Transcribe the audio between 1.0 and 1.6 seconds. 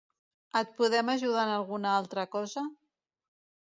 ajudar en